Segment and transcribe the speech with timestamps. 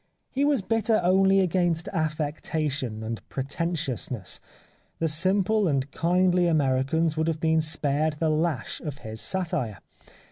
[0.31, 4.39] He was bitter only against affectation and pre tentiousness.
[4.97, 9.77] The simple and kindly Americans would have been spared the lash of his satire.